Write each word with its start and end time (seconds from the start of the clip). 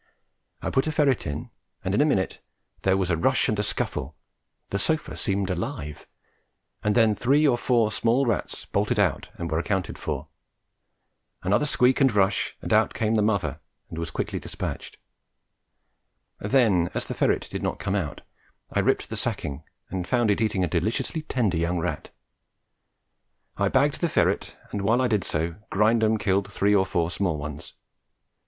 I 0.63 0.71
put 0.71 0.87
a 0.87 0.91
ferret 0.91 1.27
in, 1.27 1.51
and 1.83 1.93
in 1.93 2.01
a 2.01 2.05
minute 2.05 2.41
there 2.81 2.97
was 2.97 3.11
a 3.11 3.15
rush 3.17 3.47
and 3.47 3.63
scuffle, 3.63 4.15
the 4.71 4.79
sofa 4.79 5.15
seemed 5.15 5.51
alive, 5.51 6.07
and 6.83 6.95
then 6.95 7.13
three 7.13 7.47
or 7.47 7.55
four 7.55 7.91
small 7.91 8.25
rats 8.25 8.65
bolted 8.65 8.97
out 8.97 9.29
and 9.35 9.51
were 9.51 9.59
accounted 9.59 9.99
for; 9.99 10.27
another 11.43 11.67
squeak 11.67 12.01
and 12.01 12.15
rush, 12.15 12.57
and 12.63 12.73
out 12.73 12.95
came 12.95 13.13
the 13.13 13.21
mother 13.21 13.59
and 13.89 13.99
was 13.99 14.09
quickly 14.09 14.39
dispatched; 14.39 14.97
then, 16.39 16.89
as 16.95 17.05
the 17.05 17.13
ferret 17.13 17.47
did 17.51 17.61
not 17.61 17.77
come 17.77 17.93
out, 17.93 18.21
I 18.73 18.79
ripped 18.79 19.07
the 19.07 19.15
sacking 19.15 19.63
and 19.91 20.07
found 20.07 20.31
it 20.31 20.41
eating 20.41 20.63
a 20.63 20.67
deliciously 20.67 21.21
tender 21.21 21.57
young 21.57 21.77
rat. 21.77 22.09
I 23.55 23.67
bagged 23.67 24.01
the 24.01 24.09
ferret, 24.09 24.57
and 24.71 24.81
while 24.81 24.99
I 24.99 25.07
did 25.07 25.23
so, 25.23 25.57
Grindum 25.71 26.17
killed 26.17 26.51
three 26.51 26.73
or 26.73 26.87
four 26.87 27.11
small 27.11 27.37
ones. 27.37 27.73